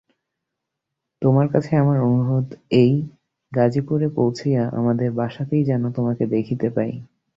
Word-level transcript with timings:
তোমার 1.21 1.47
কাছে 1.53 1.71
আমার 1.75 1.97
অনুরোধ 2.07 2.47
এই, 2.81 2.93
গাজিপুরে 3.51 4.07
পৌঁছিয়া 4.17 4.63
আমাদের 4.79 5.09
বাসাতেই 5.11 5.63
যেন 5.63 5.83
তোমাকে 5.91 6.23
দেখিতে 6.27 6.67
পাই। 6.69 6.91